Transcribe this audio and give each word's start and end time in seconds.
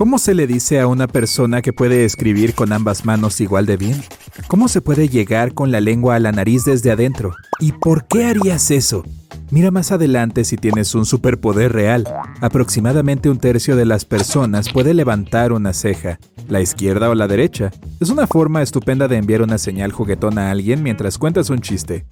¿Cómo 0.00 0.18
se 0.18 0.32
le 0.32 0.46
dice 0.46 0.80
a 0.80 0.86
una 0.86 1.06
persona 1.08 1.60
que 1.60 1.74
puede 1.74 2.06
escribir 2.06 2.54
con 2.54 2.72
ambas 2.72 3.04
manos 3.04 3.38
igual 3.42 3.66
de 3.66 3.76
bien? 3.76 4.02
¿Cómo 4.48 4.66
se 4.66 4.80
puede 4.80 5.10
llegar 5.10 5.52
con 5.52 5.70
la 5.70 5.82
lengua 5.82 6.14
a 6.14 6.18
la 6.18 6.32
nariz 6.32 6.64
desde 6.64 6.90
adentro? 6.90 7.34
¿Y 7.58 7.72
por 7.72 8.06
qué 8.06 8.24
harías 8.24 8.70
eso? 8.70 9.04
Mira 9.50 9.70
más 9.70 9.92
adelante 9.92 10.44
si 10.44 10.56
tienes 10.56 10.94
un 10.94 11.04
superpoder 11.04 11.74
real. 11.74 12.08
Aproximadamente 12.40 13.28
un 13.28 13.36
tercio 13.36 13.76
de 13.76 13.84
las 13.84 14.06
personas 14.06 14.72
puede 14.72 14.94
levantar 14.94 15.52
una 15.52 15.74
ceja, 15.74 16.18
la 16.48 16.62
izquierda 16.62 17.10
o 17.10 17.14
la 17.14 17.28
derecha. 17.28 17.70
Es 18.00 18.08
una 18.08 18.26
forma 18.26 18.62
estupenda 18.62 19.06
de 19.06 19.18
enviar 19.18 19.42
una 19.42 19.58
señal 19.58 19.92
juguetona 19.92 20.48
a 20.48 20.52
alguien 20.52 20.82
mientras 20.82 21.18
cuentas 21.18 21.50
un 21.50 21.60
chiste. 21.60 22.06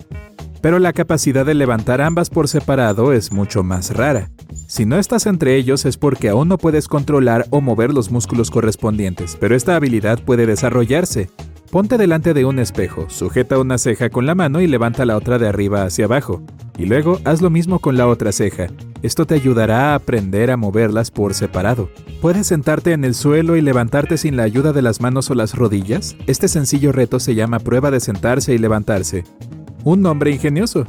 Pero 0.68 0.80
la 0.80 0.92
capacidad 0.92 1.46
de 1.46 1.54
levantar 1.54 2.02
ambas 2.02 2.28
por 2.28 2.46
separado 2.46 3.14
es 3.14 3.32
mucho 3.32 3.62
más 3.62 3.96
rara. 3.96 4.28
Si 4.66 4.84
no 4.84 4.98
estás 4.98 5.24
entre 5.24 5.56
ellos 5.56 5.86
es 5.86 5.96
porque 5.96 6.28
aún 6.28 6.48
no 6.48 6.58
puedes 6.58 6.88
controlar 6.88 7.46
o 7.48 7.62
mover 7.62 7.94
los 7.94 8.10
músculos 8.10 8.50
correspondientes, 8.50 9.38
pero 9.40 9.56
esta 9.56 9.76
habilidad 9.76 10.22
puede 10.22 10.44
desarrollarse. 10.44 11.30
Ponte 11.70 11.96
delante 11.96 12.34
de 12.34 12.44
un 12.44 12.58
espejo, 12.58 13.08
sujeta 13.08 13.58
una 13.58 13.78
ceja 13.78 14.10
con 14.10 14.26
la 14.26 14.34
mano 14.34 14.60
y 14.60 14.66
levanta 14.66 15.06
la 15.06 15.16
otra 15.16 15.38
de 15.38 15.48
arriba 15.48 15.84
hacia 15.84 16.04
abajo. 16.04 16.42
Y 16.76 16.84
luego 16.84 17.18
haz 17.24 17.40
lo 17.40 17.48
mismo 17.48 17.78
con 17.78 17.96
la 17.96 18.06
otra 18.06 18.30
ceja. 18.30 18.66
Esto 19.02 19.24
te 19.24 19.36
ayudará 19.36 19.92
a 19.92 19.94
aprender 19.94 20.50
a 20.50 20.58
moverlas 20.58 21.10
por 21.10 21.32
separado. 21.32 21.88
¿Puedes 22.20 22.46
sentarte 22.46 22.92
en 22.92 23.06
el 23.06 23.14
suelo 23.14 23.56
y 23.56 23.62
levantarte 23.62 24.18
sin 24.18 24.36
la 24.36 24.42
ayuda 24.42 24.74
de 24.74 24.82
las 24.82 25.00
manos 25.00 25.30
o 25.30 25.34
las 25.34 25.54
rodillas? 25.54 26.14
Este 26.26 26.46
sencillo 26.46 26.92
reto 26.92 27.20
se 27.20 27.34
llama 27.34 27.58
prueba 27.58 27.90
de 27.90 28.00
sentarse 28.00 28.52
y 28.52 28.58
levantarse. 28.58 29.24
Un 29.88 30.02
nombre 30.02 30.30
ingenioso. 30.30 30.86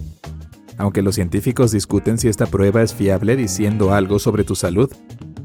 Aunque 0.78 1.02
los 1.02 1.16
científicos 1.16 1.72
discuten 1.72 2.18
si 2.18 2.28
esta 2.28 2.48
prueba 2.48 2.82
es 2.82 2.94
fiable 2.94 3.38
diciendo 3.38 3.94
algo 3.94 4.20
sobre 4.20 4.44
tu 4.44 4.56
salud, 4.56 4.92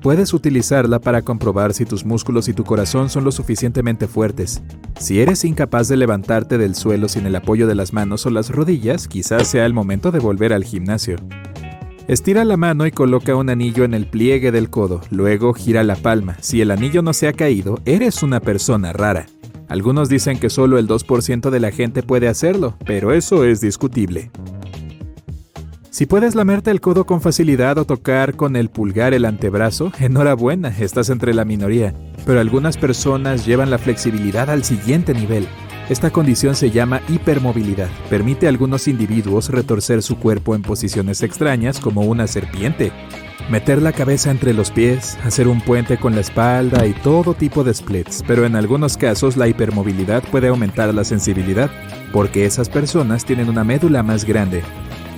puedes 0.03 0.35
utilizarla 0.35 0.99
para 0.99 1.23
comprobar 1.23 1.73
si 1.73 1.85
tus 1.85 2.05
músculos 2.05 2.49
y 2.49 2.53
tu 2.53 2.65
corazón 2.65 3.11
son 3.11 3.23
lo 3.23 3.31
suficientemente 3.31 4.09
fuertes. 4.09 4.61
Si 4.99 5.21
eres 5.21 5.45
incapaz 5.45 5.87
de 5.87 5.97
levantarte 5.97 6.59
del 6.59 6.75
suelo 6.75 7.09
sin 7.09 7.27
el 7.27 7.37
apoyo 7.37 7.69
de 7.69 7.77
las 7.77 7.93
manos 7.93 8.27
o 8.27 8.31
las 8.31 8.51
rodillas, 8.51 9.07
quizás 9.07 9.47
sea 9.47 9.67
el 9.67 9.73
momento 9.73 10.11
de 10.11 10.19
volver 10.19 10.53
al 10.53 10.65
gimnasio. 10.65 11.15
Estira 12.09 12.45
la 12.45 12.57
mano 12.57 12.89
y 12.89 12.91
coloca 12.91 13.37
un 13.37 13.51
anillo 13.51 13.85
en 13.85 13.95
el 13.95 14.09
pliegue 14.09 14.51
del 14.51 14.69
codo, 14.69 15.01
luego 15.13 15.55
gira 15.55 15.85
la 15.85 15.95
palma. 15.95 16.37
Si 16.41 16.61
el 16.61 16.73
anillo 16.73 17.03
no 17.03 17.13
se 17.13 17.29
ha 17.29 17.33
caído, 17.33 17.79
eres 17.85 18.25
una 18.25 18.41
persona 18.41 18.93
rara. 18.93 19.27
Algunos 19.69 20.09
dicen 20.09 20.39
que 20.39 20.51
solo 20.51 20.79
el 20.79 20.87
2% 20.87 21.51
de 21.51 21.61
la 21.61 21.71
gente 21.71 22.03
puede 22.03 22.29
hacerlo, 22.29 22.77
pero 22.85 23.13
eso 23.13 23.45
es 23.45 23.61
discutible. 23.61 24.31
Si 25.95 26.07
puedes 26.07 26.35
lamerte 26.35 26.73
el 26.73 26.81
codo 26.81 27.07
con 27.07 27.21
facilidad 27.21 27.79
o 27.79 27.85
tocar 27.85 28.35
con 28.35 28.57
el 28.57 28.69
pulgar 28.69 29.15
el 29.15 29.25
antebrazo, 29.25 29.93
enhorabuena, 30.01 30.69
estás 30.69 31.09
entre 31.09 31.33
la 31.35 31.45
minoría. 31.45 31.95
Pero 32.27 32.41
algunas 32.41 32.77
personas 32.77 33.47
llevan 33.47 33.71
la 33.71 33.79
flexibilidad 33.79 34.51
al 34.51 34.65
siguiente 34.65 35.15
nivel. 35.15 35.47
Esta 35.89 36.11
condición 36.11 36.55
se 36.55 36.71
llama 36.71 37.03
hipermovilidad. 37.09 37.91
Permite 38.09 38.47
a 38.47 38.49
algunos 38.49 38.89
individuos 38.89 39.51
retorcer 39.51 40.03
su 40.03 40.19
cuerpo 40.19 40.55
en 40.55 40.63
posiciones 40.63 41.23
extrañas 41.23 41.79
como 41.79 42.03
una 42.03 42.27
serpiente, 42.27 42.91
meter 43.51 43.83
la 43.83 43.93
cabeza 43.93 44.31
entre 44.31 44.55
los 44.55 44.71
pies, 44.71 45.19
hacer 45.25 45.47
un 45.47 45.61
puente 45.61 45.99
con 45.99 46.15
la 46.15 46.23
espalda 46.23 46.87
y 46.87 46.95
todo 46.95 47.35
tipo 47.35 47.65
de 47.65 47.75
splits, 47.75 48.25
pero 48.27 48.47
en 48.47 48.57
algunos 48.57 48.97
casos 48.97 49.37
la 49.37 49.47
hipermovilidad 49.47 50.23
puede 50.31 50.49
aumentar 50.49 50.95
la 50.95 51.05
sensibilidad, 51.05 51.71
porque 52.13 52.47
esas 52.47 52.71
personas 52.71 53.27
tienen 53.27 53.51
una 53.51 53.65
médula 53.65 54.03
más 54.03 54.25
grande, 54.25 54.63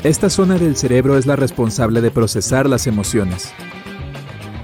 esta 0.07 0.31
zona 0.31 0.57
del 0.57 0.77
cerebro 0.77 1.19
es 1.19 1.27
la 1.27 1.35
responsable 1.35 2.01
de 2.01 2.13
procesar 2.13 2.69
las 2.69 2.87
emociones. 2.87 3.53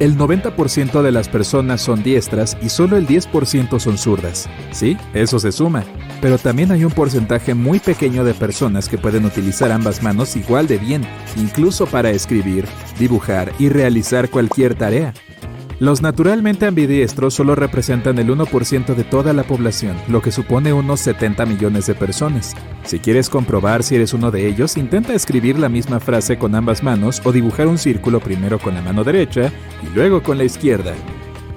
El 0.02 0.18
90% 0.18 1.00
de 1.00 1.12
las 1.12 1.28
personas 1.28 1.80
son 1.80 2.02
diestras 2.02 2.58
y 2.60 2.70
solo 2.70 2.96
el 2.96 3.06
10% 3.06 3.78
son 3.78 3.96
zurdas. 3.96 4.48
Sí, 4.72 4.96
eso 5.14 5.38
se 5.38 5.52
suma. 5.52 5.84
Pero 6.20 6.38
también 6.38 6.72
hay 6.72 6.84
un 6.84 6.90
porcentaje 6.90 7.54
muy 7.54 7.78
pequeño 7.78 8.24
de 8.24 8.34
personas 8.34 8.88
que 8.88 8.98
pueden 8.98 9.24
utilizar 9.24 9.70
ambas 9.70 10.02
manos 10.02 10.34
igual 10.34 10.66
de 10.66 10.78
bien, 10.78 11.04
incluso 11.36 11.86
para 11.86 12.10
escribir, 12.10 12.64
dibujar 12.98 13.52
y 13.60 13.68
realizar 13.68 14.28
cualquier 14.28 14.74
tarea. 14.74 15.14
Los 15.78 16.00
naturalmente 16.00 16.66
ambidiestros 16.66 17.34
solo 17.34 17.54
representan 17.54 18.18
el 18.18 18.28
1% 18.28 18.94
de 18.94 19.04
toda 19.04 19.32
la 19.32 19.42
población, 19.42 19.96
lo 20.08 20.22
que 20.22 20.30
supone 20.30 20.72
unos 20.72 21.00
70 21.00 21.44
millones 21.46 21.86
de 21.86 21.94
personas. 21.94 22.54
Si 22.84 22.98
quieres 22.98 23.28
comprobar 23.28 23.82
si 23.82 23.96
eres 23.96 24.12
uno 24.12 24.30
de 24.30 24.46
ellos, 24.46 24.76
intenta 24.76 25.14
escribir 25.14 25.58
la 25.58 25.68
misma 25.68 26.00
frase 26.00 26.38
con 26.38 26.54
ambas 26.54 26.82
manos 26.82 27.20
o 27.24 27.32
dibujar 27.32 27.66
un 27.66 27.78
círculo 27.78 28.20
primero 28.20 28.58
con 28.58 28.74
la 28.74 28.82
mano 28.82 29.02
derecha 29.04 29.52
y 29.82 29.94
luego 29.94 30.22
con 30.22 30.38
la 30.38 30.44
izquierda. 30.44 30.94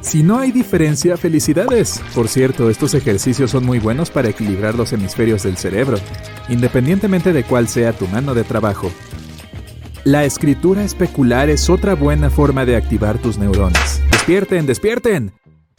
Si 0.06 0.22
no 0.22 0.38
hay 0.38 0.52
diferencia, 0.52 1.18
felicidades. 1.18 2.00
Por 2.14 2.28
cierto, 2.28 2.70
estos 2.70 2.94
ejercicios 2.94 3.50
son 3.50 3.66
muy 3.66 3.80
buenos 3.80 4.12
para 4.12 4.30
equilibrar 4.30 4.76
los 4.76 4.94
hemisferios 4.94 5.42
del 5.42 5.58
cerebro, 5.58 5.98
independientemente 6.48 7.34
de 7.34 7.44
cuál 7.44 7.68
sea 7.68 7.92
tu 7.92 8.08
mano 8.08 8.36
de 8.36 8.44
trabajo. 8.44 8.92
La 10.06 10.24
escritura 10.24 10.84
especular 10.84 11.50
es 11.50 11.68
otra 11.68 11.96
buena 11.96 12.30
forma 12.30 12.64
de 12.64 12.76
activar 12.76 13.18
tus 13.18 13.40
neuronas. 13.40 14.00
¡Despierten, 14.12 14.68
despierten! 14.68 15.32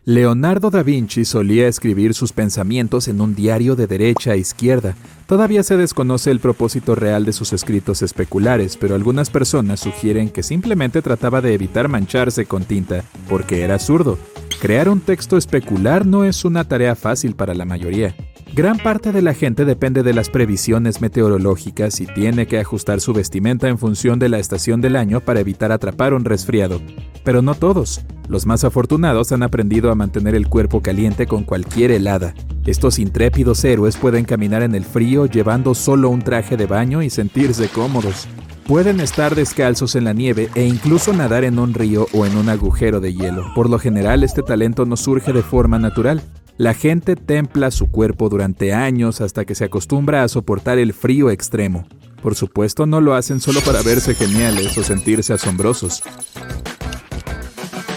Leonardo 0.05 0.69
da 0.71 0.83
Vinci 0.83 1.25
solía 1.25 1.69
escribir 1.69 2.13
sus 2.13 2.33
pensamientos 2.33 3.07
en 3.07 3.21
un 3.21 3.37
diario 3.37 3.77
de 3.77 3.87
derecha 3.87 4.33
a 4.33 4.37
izquierda. 4.37 4.97
Todavía 5.29 5.63
se 5.63 5.77
desconoce 5.77 6.33
el 6.33 6.41
propósito 6.41 6.97
real 6.97 7.25
de 7.25 7.33
sus 7.33 7.53
escritos 7.53 8.03
especulares, 8.03 8.77
pero 8.77 8.97
algunas 8.97 9.31
personas 9.31 9.79
sugieren 9.79 10.29
que 10.29 10.43
simplemente 10.43 11.03
trataba 11.03 11.41
de 11.41 11.55
evitar 11.55 11.87
mancharse 11.87 12.47
con 12.47 12.65
tinta, 12.65 13.05
porque 13.29 13.63
era 13.63 13.79
zurdo. 13.79 14.19
Crear 14.61 14.89
un 14.89 14.99
texto 14.99 15.37
especular 15.37 16.05
no 16.05 16.25
es 16.25 16.45
una 16.45 16.65
tarea 16.65 16.97
fácil 16.97 17.37
para 17.37 17.55
la 17.55 17.65
mayoría. 17.65 18.17
Gran 18.57 18.79
parte 18.79 19.13
de 19.13 19.21
la 19.21 19.35
gente 19.35 19.67
depende 19.67 20.03
de 20.03 20.15
las 20.15 20.31
previsiones 20.31 21.03
meteorológicas 21.03 22.01
y 22.01 22.07
tiene 22.07 22.47
que 22.47 22.59
ajustar 22.59 23.03
su 23.03 23.13
vestimenta 23.13 23.69
en 23.69 23.77
función 23.77 24.19
de 24.19 24.31
la 24.31 24.39
estación 24.39 24.81
del 24.81 24.97
año 24.97 25.21
para 25.21 25.41
evitar 25.41 25.73
atrapar 25.73 26.15
un 26.15 26.25
resfriado. 26.25 26.81
Pero 27.23 27.43
no 27.43 27.55
todos. 27.55 28.01
Los 28.31 28.47
más 28.47 28.65
afortunados 28.65 29.31
han 29.33 29.43
aprendido 29.43 29.91
a 29.91 29.95
mantener 29.95 30.35
el 30.35 30.49
cuerpo 30.49 30.81
caliente 30.81 31.27
con 31.27 31.45
cualquier 31.45 31.91
helada. 31.91 32.33
Estos 32.65 32.99
intrépidos 32.99 33.63
héroes 33.63 33.99
pueden 33.99 34.25
caminar 34.25 34.63
en 34.63 34.75
el 34.75 34.87
frío 34.87 35.27
llevando 35.27 35.75
solo 35.75 36.09
un 36.09 36.23
traje 36.23 36.57
de 36.57 36.65
baño 36.65 37.03
y 37.03 37.11
sentirse 37.11 37.69
cómodos. 37.69 38.27
Pueden 38.67 39.01
estar 39.01 39.35
descalzos 39.35 39.97
en 39.97 40.05
la 40.05 40.15
nieve 40.15 40.49
e 40.55 40.65
incluso 40.65 41.13
nadar 41.13 41.45
en 41.45 41.59
un 41.59 41.75
río 41.75 42.07
o 42.15 42.25
en 42.25 42.35
un 42.39 42.49
agujero 42.49 43.01
de 43.01 43.13
hielo. 43.13 43.53
Por 43.55 43.69
lo 43.69 43.79
general 43.79 44.25
este 44.25 44.41
talento 44.41 44.87
no 44.87 44.97
surge 44.97 45.35
de 45.35 45.43
forma 45.43 45.79
natural. 45.79 46.23
La 46.59 46.73
gente 46.73 47.17
templa 47.17 47.71
su 47.71 47.91
cuerpo 47.91 48.31
durante 48.31 48.73
años 48.73 49.21
hasta 49.21 49.45
que 49.45 49.55
se 49.55 49.65
acostumbra 49.65 50.23
a 50.23 50.29
soportar 50.29 50.79
el 50.79 50.95
frío 50.95 51.31
extremo. 51.31 51.87
Por 52.23 52.35
supuesto, 52.35 52.87
no 52.87 53.03
lo 53.03 53.15
hacen 53.15 53.41
solo 53.41 53.61
para 53.61 53.83
verse 53.83 54.15
geniales 54.15 54.79
o 54.79 54.83
sentirse 54.83 55.35
asombrosos. 55.35 56.03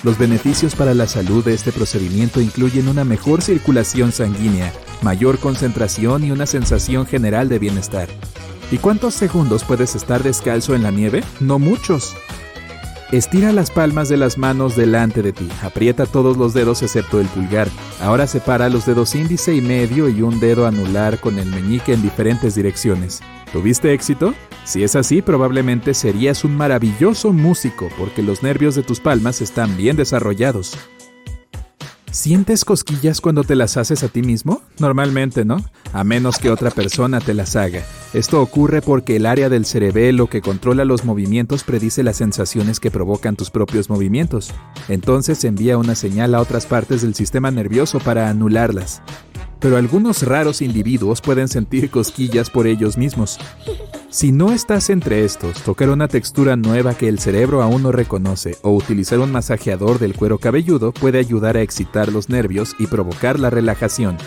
Los 0.03 0.17
beneficios 0.17 0.75
para 0.75 0.93
la 0.93 1.07
salud 1.07 1.43
de 1.45 1.53
este 1.53 1.71
procedimiento 1.71 2.41
incluyen 2.41 2.89
una 2.89 3.05
mejor 3.05 3.41
circulación 3.41 4.11
sanguínea, 4.11 4.73
mayor 5.01 5.39
concentración 5.39 6.25
y 6.25 6.31
una 6.31 6.45
sensación 6.45 7.05
general 7.05 7.47
de 7.47 7.59
bienestar. 7.59 8.09
¿Y 8.71 8.77
cuántos 8.77 9.13
segundos 9.13 9.63
puedes 9.63 9.95
estar 9.95 10.21
descalzo 10.21 10.75
en 10.75 10.83
la 10.83 10.91
nieve? 10.91 11.23
No 11.39 11.59
muchos. 11.59 12.13
Estira 13.11 13.51
las 13.51 13.71
palmas 13.71 14.07
de 14.07 14.17
las 14.17 14.37
manos 14.37 14.75
delante 14.75 15.23
de 15.23 15.33
ti. 15.33 15.49
Aprieta 15.63 16.05
todos 16.05 16.37
los 16.37 16.53
dedos 16.53 16.83
excepto 16.83 17.19
el 17.19 17.25
pulgar. 17.25 17.67
Ahora 18.01 18.27
separa 18.27 18.69
los 18.69 18.85
dedos 18.85 19.15
índice 19.15 19.55
y 19.55 19.61
medio 19.61 20.09
y 20.09 20.21
un 20.21 20.39
dedo 20.39 20.67
anular 20.67 21.19
con 21.19 21.39
el 21.39 21.47
meñique 21.47 21.93
en 21.93 22.03
diferentes 22.03 22.53
direcciones. 22.53 23.21
¿Tuviste 23.51 23.93
éxito? 23.93 24.35
Si 24.63 24.83
es 24.83 24.95
así, 24.95 25.23
probablemente 25.23 25.95
serías 25.95 26.43
un 26.43 26.55
maravilloso 26.55 27.33
músico 27.33 27.89
porque 27.97 28.21
los 28.21 28.43
nervios 28.43 28.75
de 28.75 28.83
tus 28.83 28.99
palmas 28.99 29.41
están 29.41 29.75
bien 29.75 29.95
desarrollados. 29.95 30.77
¿Sientes 32.19 32.65
cosquillas 32.65 33.21
cuando 33.21 33.45
te 33.45 33.55
las 33.55 33.77
haces 33.77 34.03
a 34.03 34.09
ti 34.09 34.23
mismo? 34.23 34.61
Normalmente, 34.77 35.45
¿no? 35.45 35.63
A 35.93 36.03
menos 36.03 36.37
que 36.37 36.51
otra 36.51 36.69
persona 36.69 37.21
te 37.21 37.33
las 37.33 37.55
haga. 37.55 37.81
Esto 38.13 38.41
ocurre 38.41 38.81
porque 38.81 39.15
el 39.15 39.25
área 39.25 39.47
del 39.47 39.63
cerebelo 39.63 40.27
que 40.27 40.41
controla 40.41 40.83
los 40.83 41.05
movimientos 41.05 41.63
predice 41.63 42.03
las 42.03 42.17
sensaciones 42.17 42.81
que 42.81 42.91
provocan 42.91 43.37
tus 43.37 43.49
propios 43.49 43.89
movimientos. 43.89 44.51
Entonces 44.89 45.45
envía 45.45 45.77
una 45.77 45.95
señal 45.95 46.35
a 46.35 46.41
otras 46.41 46.65
partes 46.65 47.03
del 47.03 47.15
sistema 47.15 47.51
nervioso 47.51 47.99
para 47.99 48.29
anularlas. 48.29 49.01
Pero 49.61 49.77
algunos 49.77 50.23
raros 50.23 50.61
individuos 50.61 51.21
pueden 51.21 51.47
sentir 51.47 51.89
cosquillas 51.89 52.49
por 52.49 52.67
ellos 52.67 52.97
mismos. 52.97 53.39
Si 54.11 54.31
no 54.31 54.51
estás 54.51 54.89
entre 54.89 55.23
estos, 55.23 55.61
tocar 55.61 55.91
una 55.91 56.07
textura 56.07 56.55
nueva 56.55 56.95
que 56.95 57.07
el 57.07 57.19
cerebro 57.19 57.61
aún 57.61 57.83
no 57.83 57.91
reconoce 57.91 58.57
o 58.63 58.71
utilizar 58.71 59.19
un 59.19 59.31
masajeador 59.31 59.99
del 59.99 60.15
cuero 60.15 60.39
cabelludo 60.39 60.91
puede 60.91 61.19
ayudar 61.19 61.57
a 61.57 61.61
excitar 61.61 62.11
los 62.11 62.27
nervios 62.27 62.75
y 62.79 62.87
provocar 62.87 63.39
la 63.39 63.51
relajación. 63.51 64.17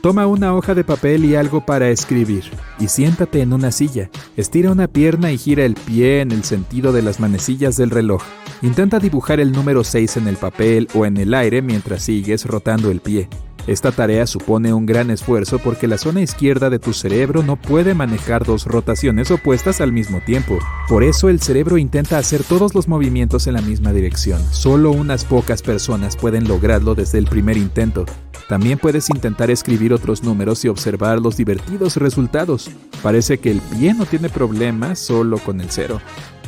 Toma 0.00 0.26
una 0.26 0.54
hoja 0.54 0.74
de 0.74 0.82
papel 0.82 1.26
y 1.26 1.36
algo 1.36 1.66
para 1.66 1.90
escribir, 1.90 2.44
y 2.78 2.88
siéntate 2.88 3.42
en 3.42 3.52
una 3.52 3.70
silla. 3.70 4.08
Estira 4.34 4.70
una 4.70 4.88
pierna 4.88 5.30
y 5.30 5.36
gira 5.36 5.66
el 5.66 5.74
pie 5.74 6.22
en 6.22 6.32
el 6.32 6.42
sentido 6.42 6.94
de 6.94 7.02
las 7.02 7.20
manecillas 7.20 7.76
del 7.76 7.90
reloj. 7.90 8.22
Intenta 8.62 8.98
dibujar 8.98 9.40
el 9.40 9.52
número 9.52 9.84
6 9.84 10.16
en 10.16 10.28
el 10.28 10.36
papel 10.36 10.88
o 10.94 11.04
en 11.04 11.18
el 11.18 11.34
aire 11.34 11.60
mientras 11.60 12.02
sigues 12.02 12.46
rotando 12.46 12.90
el 12.90 13.00
pie. 13.00 13.28
Esta 13.66 13.92
tarea 13.92 14.26
supone 14.26 14.74
un 14.74 14.84
gran 14.84 15.10
esfuerzo 15.10 15.58
porque 15.58 15.88
la 15.88 15.96
zona 15.96 16.20
izquierda 16.20 16.68
de 16.68 16.78
tu 16.78 16.92
cerebro 16.92 17.42
no 17.42 17.56
puede 17.56 17.94
manejar 17.94 18.44
dos 18.44 18.66
rotaciones 18.66 19.30
opuestas 19.30 19.80
al 19.80 19.90
mismo 19.90 20.20
tiempo. 20.20 20.58
Por 20.86 21.02
eso 21.02 21.30
el 21.30 21.40
cerebro 21.40 21.78
intenta 21.78 22.18
hacer 22.18 22.42
todos 22.44 22.74
los 22.74 22.88
movimientos 22.88 23.46
en 23.46 23.54
la 23.54 23.62
misma 23.62 23.92
dirección. 23.92 24.42
Solo 24.50 24.90
unas 24.90 25.24
pocas 25.24 25.62
personas 25.62 26.16
pueden 26.16 26.46
lograrlo 26.46 26.94
desde 26.94 27.18
el 27.18 27.24
primer 27.24 27.56
intento. 27.56 28.04
También 28.48 28.78
puedes 28.78 29.08
intentar 29.08 29.50
escribir 29.50 29.94
otros 29.94 30.22
números 30.22 30.62
y 30.64 30.68
observar 30.68 31.20
los 31.20 31.38
divertidos 31.38 31.96
resultados. 31.96 32.70
Parece 33.02 33.38
que 33.38 33.50
el 33.50 33.62
pie 33.62 33.94
no 33.94 34.04
tiene 34.04 34.28
problemas 34.28 34.98
solo 34.98 35.38
con 35.38 35.62
el 35.62 35.70
cero. 35.70 36.00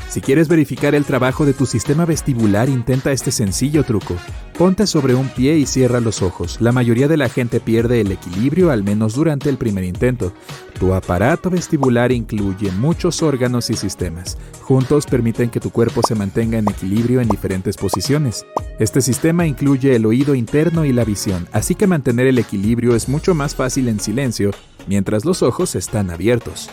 Si 0.09 0.21
quieres 0.21 0.49
verificar 0.49 0.95
el 0.95 1.05
trabajo 1.05 1.45
de 1.45 1.53
tu 1.53 1.67
sistema 1.67 2.05
vestibular, 2.05 2.69
intenta 2.69 3.13
este 3.13 3.31
sencillo 3.31 3.85
truco. 3.85 4.17
Ponte 4.57 4.87
sobre 4.87 5.15
un 5.15 5.29
pie 5.29 5.59
y 5.59 5.67
cierra 5.67 6.01
los 6.01 6.23
ojos. 6.23 6.59
La 6.61 6.73
mayoría 6.73 7.09
de 7.09 7.17
la 7.17 7.29
gente 7.29 7.61
pierde 7.61 8.01
el 8.01 8.13
equilibrio 8.13 8.71
al 8.71 8.83
menos 8.83 9.15
durante 9.15 9.51
el 9.51 9.59
primer 9.59 9.85
intento. 9.85 10.33
Tu 10.79 10.95
aparato 10.95 11.51
vestibular 11.51 12.13
incluye 12.13 12.71
muchos 12.73 13.23
órganos 13.23 13.69
y 13.69 13.75
sistemas. 13.75 14.39
Juntos 14.63 15.07
permiten 15.07 15.51
que 15.51 15.61
tu 15.61 15.71
cuerpo 15.71 16.01
se 16.07 16.15
mantenga 16.15 16.59
en 16.59 16.71
equilibrio 16.71 17.21
en 17.21 17.29
diferentes 17.29 17.77
posiciones. 17.77 18.47
Este 18.79 19.03
sistema 19.03 19.47
incluye 19.47 19.95
el 19.95 20.07
oído 20.07 20.35
interno 20.35 20.85
y 20.85 20.93
la 20.93 21.05
visión, 21.05 21.47
así 21.53 21.75
que 21.75 21.87
mantener 21.87 22.27
el 22.27 22.39
equilibrio 22.39 22.95
es 22.95 23.09
mucho 23.09 23.35
más 23.35 23.55
fácil 23.55 23.89
en 23.89 24.01
silencio 24.01 24.53
mientras 24.87 25.25
los 25.25 25.43
ojos 25.43 25.75
están 25.75 26.11
abiertos. 26.11 26.71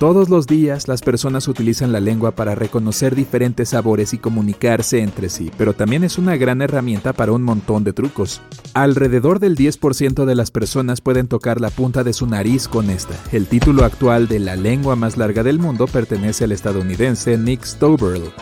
Todos 0.00 0.30
los 0.30 0.46
días 0.46 0.88
las 0.88 1.02
personas 1.02 1.46
utilizan 1.46 1.92
la 1.92 2.00
lengua 2.00 2.30
para 2.30 2.54
reconocer 2.54 3.14
diferentes 3.14 3.68
sabores 3.68 4.14
y 4.14 4.18
comunicarse 4.18 5.00
entre 5.00 5.28
sí, 5.28 5.50
pero 5.58 5.74
también 5.74 6.04
es 6.04 6.16
una 6.16 6.38
gran 6.38 6.62
herramienta 6.62 7.12
para 7.12 7.32
un 7.32 7.42
montón 7.42 7.84
de 7.84 7.92
trucos. 7.92 8.40
Alrededor 8.72 9.40
del 9.40 9.58
10% 9.58 10.24
de 10.24 10.34
las 10.34 10.50
personas 10.50 11.02
pueden 11.02 11.28
tocar 11.28 11.60
la 11.60 11.68
punta 11.68 12.02
de 12.02 12.14
su 12.14 12.26
nariz 12.26 12.66
con 12.66 12.88
esta. 12.88 13.12
El 13.30 13.46
título 13.46 13.84
actual 13.84 14.26
de 14.26 14.38
la 14.38 14.56
lengua 14.56 14.96
más 14.96 15.18
larga 15.18 15.42
del 15.42 15.58
mundo 15.58 15.86
pertenece 15.86 16.44
al 16.44 16.52
estadounidense 16.52 17.36
Nick 17.36 17.64
Stoberl. 17.64 18.32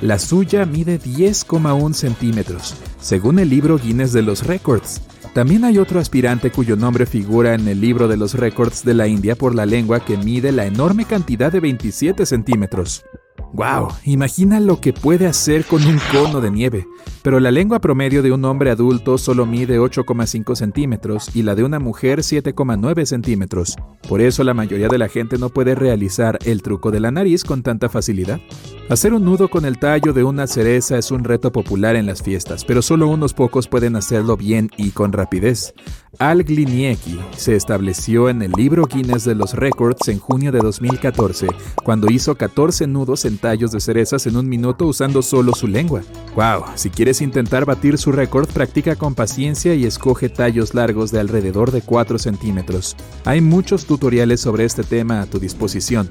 La 0.00 0.20
suya 0.20 0.66
mide 0.66 1.00
10,1 1.00 1.94
centímetros, 1.94 2.76
según 3.00 3.40
el 3.40 3.50
libro 3.50 3.76
Guinness 3.76 4.12
de 4.12 4.22
los 4.22 4.46
Records. 4.46 5.00
También 5.32 5.64
hay 5.64 5.78
otro 5.78 6.00
aspirante 6.00 6.50
cuyo 6.50 6.76
nombre 6.76 7.06
figura 7.06 7.54
en 7.54 7.68
el 7.68 7.80
libro 7.80 8.08
de 8.08 8.16
los 8.16 8.34
récords 8.34 8.84
de 8.84 8.94
la 8.94 9.06
India 9.06 9.36
por 9.36 9.54
la 9.54 9.66
lengua 9.66 10.00
que 10.00 10.16
mide 10.16 10.52
la 10.52 10.66
enorme 10.66 11.04
cantidad 11.04 11.52
de 11.52 11.60
27 11.60 12.26
centímetros. 12.26 13.04
¡Wow! 13.52 13.88
Imagina 14.04 14.60
lo 14.60 14.80
que 14.80 14.92
puede 14.92 15.26
hacer 15.26 15.64
con 15.64 15.84
un 15.86 15.98
cono 16.12 16.40
de 16.40 16.50
nieve. 16.50 16.86
Pero 17.22 17.40
la 17.40 17.50
lengua 17.50 17.80
promedio 17.80 18.22
de 18.22 18.32
un 18.32 18.44
hombre 18.44 18.70
adulto 18.70 19.16
solo 19.16 19.46
mide 19.46 19.78
8,5 19.78 20.54
centímetros 20.54 21.34
y 21.34 21.42
la 21.42 21.54
de 21.54 21.64
una 21.64 21.78
mujer 21.78 22.20
7,9 22.20 23.06
centímetros. 23.06 23.76
Por 24.08 24.20
eso 24.20 24.44
la 24.44 24.54
mayoría 24.54 24.88
de 24.88 24.98
la 24.98 25.08
gente 25.08 25.38
no 25.38 25.48
puede 25.48 25.74
realizar 25.74 26.38
el 26.44 26.62
truco 26.62 26.90
de 26.90 27.00
la 27.00 27.10
nariz 27.10 27.44
con 27.44 27.62
tanta 27.62 27.88
facilidad. 27.88 28.40
Hacer 28.90 29.12
un 29.12 29.22
nudo 29.22 29.48
con 29.48 29.66
el 29.66 29.78
tallo 29.78 30.14
de 30.14 30.24
una 30.24 30.46
cereza 30.46 30.96
es 30.96 31.10
un 31.10 31.22
reto 31.22 31.52
popular 31.52 31.94
en 31.94 32.06
las 32.06 32.22
fiestas, 32.22 32.64
pero 32.64 32.80
solo 32.80 33.06
unos 33.08 33.34
pocos 33.34 33.68
pueden 33.68 33.96
hacerlo 33.96 34.38
bien 34.38 34.70
y 34.78 34.92
con 34.92 35.12
rapidez. 35.12 35.74
Al 36.18 36.42
Gliniecki 36.42 37.20
se 37.36 37.54
estableció 37.54 38.30
en 38.30 38.40
el 38.40 38.50
libro 38.52 38.86
Guinness 38.86 39.24
de 39.24 39.34
los 39.34 39.52
Records 39.52 40.08
en 40.08 40.18
junio 40.18 40.52
de 40.52 40.60
2014, 40.60 41.48
cuando 41.84 42.10
hizo 42.10 42.34
14 42.36 42.86
nudos 42.86 43.26
en 43.26 43.36
tallos 43.36 43.72
de 43.72 43.80
cerezas 43.80 44.26
en 44.26 44.38
un 44.38 44.48
minuto 44.48 44.86
usando 44.86 45.20
solo 45.20 45.54
su 45.54 45.68
lengua. 45.68 46.00
¡Wow! 46.34 46.64
Si 46.74 46.88
quieres 46.88 47.20
intentar 47.20 47.66
batir 47.66 47.98
su 47.98 48.10
récord, 48.10 48.48
practica 48.48 48.96
con 48.96 49.14
paciencia 49.14 49.74
y 49.74 49.84
escoge 49.84 50.30
tallos 50.30 50.72
largos 50.72 51.12
de 51.12 51.20
alrededor 51.20 51.72
de 51.72 51.82
4 51.82 52.18
centímetros. 52.18 52.96
Hay 53.26 53.42
muchos 53.42 53.84
tutoriales 53.84 54.40
sobre 54.40 54.64
este 54.64 54.82
tema 54.82 55.20
a 55.20 55.26
tu 55.26 55.38
disposición. 55.38 56.08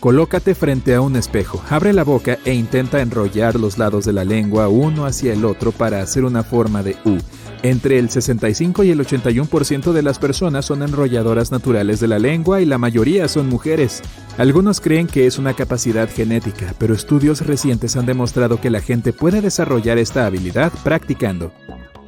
Colócate 0.00 0.54
frente 0.54 0.94
a 0.94 1.02
un 1.02 1.14
espejo, 1.14 1.62
abre 1.68 1.92
la 1.92 2.04
boca 2.04 2.38
e 2.46 2.54
intenta 2.54 3.02
enrollar 3.02 3.60
los 3.60 3.76
lados 3.76 4.06
de 4.06 4.14
la 4.14 4.24
lengua 4.24 4.66
uno 4.68 5.04
hacia 5.04 5.34
el 5.34 5.44
otro 5.44 5.72
para 5.72 6.00
hacer 6.00 6.24
una 6.24 6.42
forma 6.42 6.82
de 6.82 6.96
U. 7.04 7.18
Entre 7.62 7.98
el 7.98 8.08
65 8.08 8.82
y 8.84 8.90
el 8.92 9.00
81% 9.00 9.92
de 9.92 10.02
las 10.02 10.18
personas 10.18 10.64
son 10.64 10.82
enrolladoras 10.82 11.52
naturales 11.52 12.00
de 12.00 12.08
la 12.08 12.18
lengua 12.18 12.62
y 12.62 12.64
la 12.64 12.78
mayoría 12.78 13.28
son 13.28 13.50
mujeres. 13.50 14.00
Algunos 14.38 14.80
creen 14.80 15.06
que 15.06 15.26
es 15.26 15.38
una 15.38 15.52
capacidad 15.52 16.08
genética, 16.08 16.74
pero 16.78 16.94
estudios 16.94 17.46
recientes 17.46 17.94
han 17.96 18.06
demostrado 18.06 18.58
que 18.58 18.70
la 18.70 18.80
gente 18.80 19.12
puede 19.12 19.42
desarrollar 19.42 19.98
esta 19.98 20.24
habilidad 20.24 20.72
practicando 20.82 21.52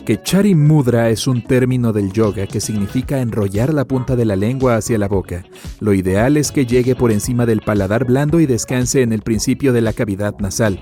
que 0.05 0.21
Chari 0.21 0.55
Mudra 0.55 1.11
es 1.11 1.27
un 1.27 1.43
término 1.43 1.93
del 1.93 2.13
yoga 2.13 2.47
que 2.47 2.61
significa 2.61 3.21
enrollar 3.21 3.73
la 3.73 3.85
punta 3.85 4.17
de 4.17 4.25
la 4.25 4.37
lengua 4.37 4.77
hacia 4.77 4.99
la 4.99 5.09
boca. 5.09 5.45
Lo 5.81 5.95
ideal 5.95 6.37
es 6.37 6.51
que 6.51 6.67
llegue 6.67 6.97
por 6.97 7.13
encima 7.13 7.47
del 7.47 7.61
paladar 7.61 8.05
blando 8.05 8.41
y 8.41 8.47
descanse 8.47 9.03
en 9.03 9.13
el 9.13 9.23
principio 9.23 9.73
de 9.73 9.81
la 9.81 9.93
cavidad 9.93 10.35
nasal. 10.39 10.81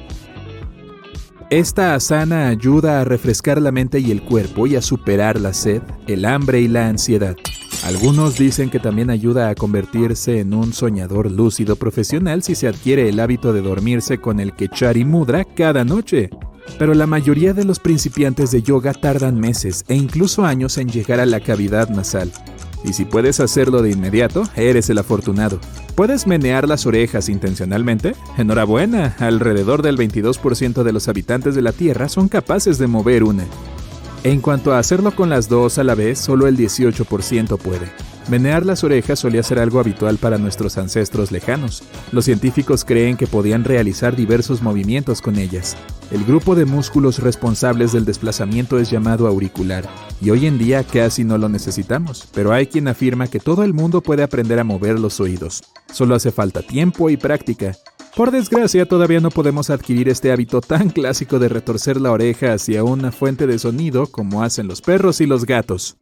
Esta 1.50 1.94
asana 1.94 2.48
ayuda 2.48 3.00
a 3.00 3.04
refrescar 3.04 3.60
la 3.60 3.72
mente 3.72 3.98
y 3.98 4.10
el 4.10 4.22
cuerpo 4.22 4.66
y 4.66 4.76
a 4.76 4.82
superar 4.82 5.40
la 5.40 5.52
sed, 5.52 5.82
el 6.06 6.24
hambre 6.24 6.60
y 6.60 6.68
la 6.68 6.88
ansiedad. 6.88 7.36
Algunos 7.84 8.38
dicen 8.38 8.70
que 8.70 8.78
también 8.78 9.10
ayuda 9.10 9.48
a 9.48 9.54
convertirse 9.54 10.38
en 10.38 10.54
un 10.54 10.72
soñador 10.72 11.30
lúcido 11.30 11.76
profesional 11.76 12.42
si 12.42 12.54
se 12.54 12.68
adquiere 12.68 13.08
el 13.08 13.18
hábito 13.18 13.52
de 13.52 13.62
dormirse 13.62 14.18
con 14.18 14.38
el 14.38 14.54
Kechari 14.54 15.04
Mudra 15.04 15.44
cada 15.44 15.84
noche. 15.84 16.30
Pero 16.78 16.94
la 16.94 17.06
mayoría 17.06 17.52
de 17.52 17.64
los 17.64 17.78
principiantes 17.78 18.50
de 18.50 18.62
yoga 18.62 18.92
tardan 18.92 19.38
meses 19.38 19.84
e 19.88 19.94
incluso 19.94 20.44
años 20.44 20.78
en 20.78 20.88
llegar 20.88 21.20
a 21.20 21.26
la 21.26 21.40
cavidad 21.40 21.88
nasal. 21.88 22.32
Y 22.84 22.94
si 22.94 23.04
puedes 23.04 23.40
hacerlo 23.40 23.82
de 23.82 23.90
inmediato, 23.90 24.44
eres 24.56 24.88
el 24.88 24.98
afortunado. 24.98 25.60
¿Puedes 25.94 26.26
menear 26.26 26.66
las 26.66 26.86
orejas 26.86 27.28
intencionalmente? 27.28 28.14
Enhorabuena, 28.38 29.16
alrededor 29.18 29.82
del 29.82 29.98
22% 29.98 30.82
de 30.82 30.92
los 30.92 31.08
habitantes 31.08 31.54
de 31.54 31.62
la 31.62 31.72
Tierra 31.72 32.08
son 32.08 32.28
capaces 32.28 32.78
de 32.78 32.86
mover 32.86 33.22
una. 33.22 33.44
En 34.24 34.40
cuanto 34.40 34.72
a 34.72 34.78
hacerlo 34.78 35.14
con 35.14 35.28
las 35.28 35.48
dos 35.48 35.78
a 35.78 35.84
la 35.84 35.94
vez, 35.94 36.18
solo 36.18 36.46
el 36.46 36.56
18% 36.56 37.58
puede. 37.58 38.09
Menear 38.28 38.64
las 38.64 38.84
orejas 38.84 39.18
solía 39.18 39.42
ser 39.42 39.58
algo 39.58 39.80
habitual 39.80 40.18
para 40.18 40.38
nuestros 40.38 40.78
ancestros 40.78 41.32
lejanos. 41.32 41.82
Los 42.12 42.26
científicos 42.26 42.84
creen 42.84 43.16
que 43.16 43.26
podían 43.26 43.64
realizar 43.64 44.14
diversos 44.14 44.62
movimientos 44.62 45.20
con 45.20 45.36
ellas. 45.36 45.76
El 46.10 46.24
grupo 46.24 46.54
de 46.54 46.64
músculos 46.64 47.20
responsables 47.20 47.92
del 47.92 48.04
desplazamiento 48.04 48.78
es 48.78 48.90
llamado 48.90 49.26
auricular, 49.26 49.88
y 50.20 50.30
hoy 50.30 50.46
en 50.46 50.58
día 50.58 50.84
casi 50.84 51.24
no 51.24 51.38
lo 51.38 51.48
necesitamos, 51.48 52.28
pero 52.34 52.52
hay 52.52 52.66
quien 52.66 52.88
afirma 52.88 53.28
que 53.28 53.40
todo 53.40 53.62
el 53.64 53.74
mundo 53.74 54.00
puede 54.00 54.22
aprender 54.22 54.58
a 54.58 54.64
mover 54.64 54.98
los 54.98 55.20
oídos. 55.20 55.62
Solo 55.92 56.14
hace 56.14 56.30
falta 56.30 56.62
tiempo 56.62 57.10
y 57.10 57.16
práctica. 57.16 57.76
Por 58.16 58.32
desgracia, 58.32 58.86
todavía 58.86 59.20
no 59.20 59.30
podemos 59.30 59.70
adquirir 59.70 60.08
este 60.08 60.32
hábito 60.32 60.60
tan 60.60 60.90
clásico 60.90 61.38
de 61.38 61.48
retorcer 61.48 62.00
la 62.00 62.10
oreja 62.10 62.54
hacia 62.54 62.82
una 62.82 63.12
fuente 63.12 63.46
de 63.46 63.58
sonido 63.58 64.06
como 64.06 64.42
hacen 64.42 64.66
los 64.66 64.82
perros 64.82 65.20
y 65.20 65.26
los 65.26 65.46
gatos. 65.46 65.96